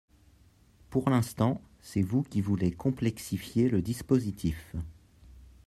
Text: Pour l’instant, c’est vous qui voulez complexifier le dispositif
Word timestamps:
Pour 0.89 1.11
l’instant, 1.11 1.61
c’est 1.79 2.01
vous 2.01 2.23
qui 2.23 2.41
voulez 2.41 2.71
complexifier 2.71 3.69
le 3.69 3.83
dispositif 3.83 4.75